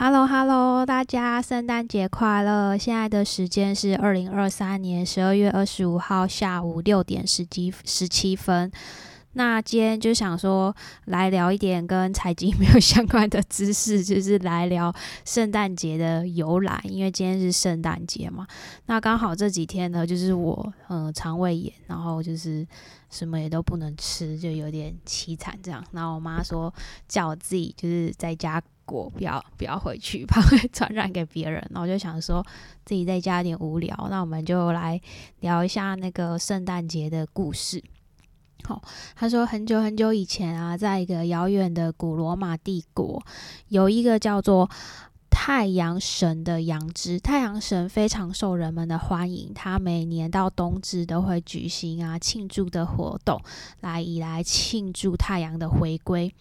[0.00, 2.78] Hello Hello，大家圣诞节快乐！
[2.78, 8.70] 现在的时间是二零二三年十二月二十五号下午六点十七十七分。
[9.32, 10.72] 那今天就想说
[11.06, 18.46] 来聊一点跟财经 没有相关的知识，就是来聊圣诞节的由来，因为今天是圣诞节嘛。
[18.86, 22.64] 那刚好这几天呢，就是我呃肠胃炎，然后就是
[23.10, 25.84] 什么也都不能吃，就有点凄惨这样。
[25.90, 26.72] 然后我妈说
[27.08, 31.60] 叫我自己就是在家过，不要不要回去， 怕会传染给别人。
[31.70, 32.42] 然后我就想说
[32.86, 34.98] 自己在家有点无聊，那我们就来
[35.40, 37.84] 聊一下那个圣诞节的故事。
[38.64, 38.82] 好，
[39.14, 43.22] 他说很久很久以前啊，在一个遥远的古罗马帝国，
[43.68, 44.68] 有一个叫做
[45.30, 47.20] 太阳神的羊脂。
[47.20, 53.40] 太阳神非常受人们的欢迎，他每年到冬至都会举行啊庆祝的活动，
[53.80, 56.34] 来以来庆祝太阳的回归。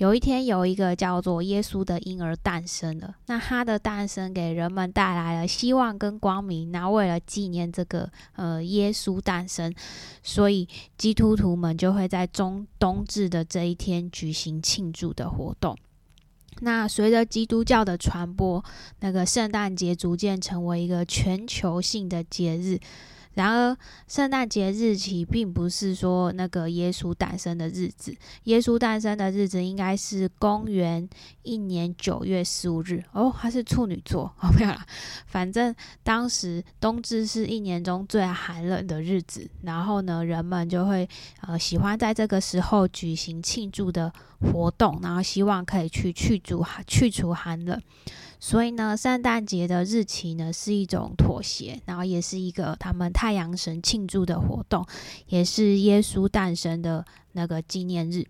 [0.00, 3.14] 有一天，有一个叫做耶稣的婴儿诞生了。
[3.26, 6.72] 那他的诞生给人们带来了希望跟光明。
[6.72, 9.70] 那为了纪念这个呃耶稣诞生，
[10.22, 10.66] 所以
[10.96, 15.76] 基督徒们就会在中冬至的这一天举行庆祝的活动。
[16.60, 18.64] 那随着基督教的传播，
[19.00, 22.80] 那个圣诞节逐渐成为一个全球性的节日。
[23.34, 23.76] 然而，
[24.08, 28.14] 圣诞节日期并不是说那个耶稣诞生的日子。
[28.44, 31.08] 耶稣诞生的日子应该是公元
[31.42, 33.02] 一年九月十五日。
[33.12, 34.84] 哦，他是处女座，哦，没有啦。
[35.26, 41.08] 反正当时冬至是一年中最寒冷的日子，然后呢，人们就会
[41.42, 47.80] 呃喜欢在这个时候举行庆祝的活动，然后希望可以去去除寒去除寒冷。
[48.42, 54.86] 所以呢，圣诞节的日期呢是一种妥协，然后也是一个他们太阳神庆祝的活动，
[55.26, 58.26] 也是耶稣诞生的那个纪念日。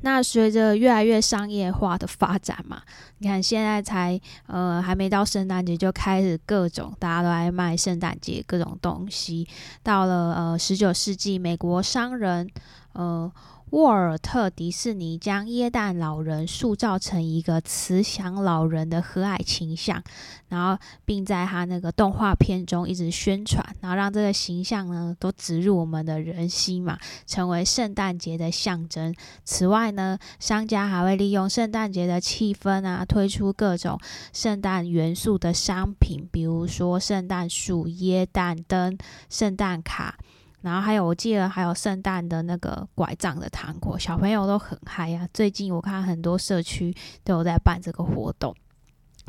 [0.00, 2.82] 那随着越来越商业化的发展嘛，
[3.18, 9.46] 你看现在才呃还没到圣诞节就开始各种大家都来卖圣诞节各种东西。
[9.84, 12.50] 到了呃十九世纪，美国商人
[12.94, 13.30] 呃。
[13.70, 20.02] 沃尔特·迪士尼将耶诞老人塑造成一个慈祥老人的和蔼倾向，
[20.48, 29.14] 然后并在他那个动画片中一直宣传，然后让这个形象呢都植入我们的人心嘛，成为圣诞节的象征。
[29.44, 33.96] 此外呢，商家还会利用圣诞节的气氛啊，推出各种
[34.32, 38.98] 圣诞元素的商品，比如说圣诞树、耶诞灯、
[39.28, 40.18] 圣诞卡。
[40.62, 45.28] 然后还有，我记得还有圣诞的那个拐杖的糖果，小朋友都很嗨呀。
[45.32, 46.94] 最近我看很多社区
[47.24, 48.54] 都有在办这个活动。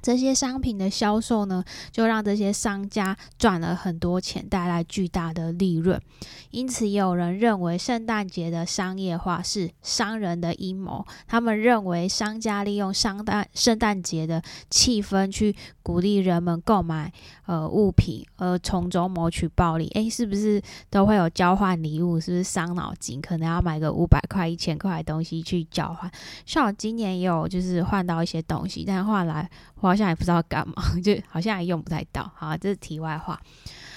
[0.01, 6.01] 这些商品的销售呢，就让这些商家赚了很多钱，带来巨大的利润。
[6.49, 11.05] 因此，也有人认为圣诞节的商业化是商人的阴谋。
[11.27, 17.11] 他们认为商家利用圣诞圣诞节的气氛去鼓励人们购买
[17.45, 19.87] 呃物品，而从中谋取暴利。
[19.89, 22.19] 诶，是不是都会有交换礼物？
[22.19, 23.21] 是不是伤脑筋？
[23.21, 26.11] 可能要买个五百块、一千块的东西去交换。
[26.45, 29.49] 像我今年也有就是换到一些东西，但换来。
[29.81, 32.31] 我好像也不知道干嘛， 就好像也用不太到。
[32.33, 33.37] 好，这是题外话。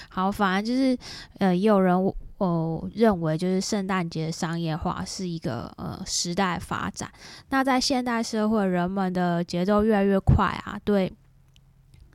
[0.09, 0.97] 好，反而就是，
[1.39, 1.95] 呃，也有人
[2.37, 7.09] 哦认为，就是圣诞节商业化是一个呃时代发展。
[7.49, 11.11] 那在现代社会，人们的节奏越来越快啊，对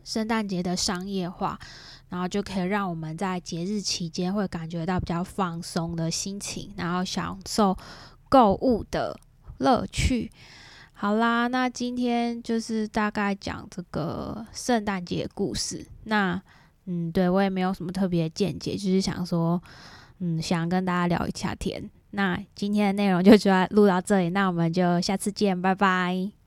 [0.04, 1.58] 圣诞节的商业化，
[2.08, 7.76] 然后就可以让我们在节日期间会感觉到比较放松的心情，然后享受
[8.28, 9.18] 购物的
[9.58, 10.30] 乐趣。
[11.00, 15.86] 好啦，那今天就是大概讲这个圣诞节故事。
[16.04, 16.38] 那
[16.84, 19.62] 嗯，对我也没有什么特别见解，就是想说，
[20.18, 21.90] 嗯，想跟大家聊一下天。
[22.10, 26.39] 那今天的内容就主要录到这里，那我们就下次见，拜拜。